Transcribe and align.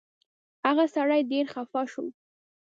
هغه 0.65 0.85
سړی 0.95 1.21
ډېر 1.31 1.45
خفه 1.53 1.81
شو. 1.91 2.05